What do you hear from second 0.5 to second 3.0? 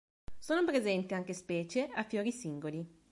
presenti anche specie a fiori singoli.